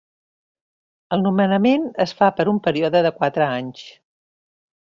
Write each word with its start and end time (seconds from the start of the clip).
El 1.17 1.25
nomenament 1.25 1.85
es 2.07 2.15
fa 2.21 2.31
per 2.39 2.47
un 2.57 2.63
període 2.69 3.05
de 3.09 3.15
quatre 3.21 3.49
anys. 3.53 3.89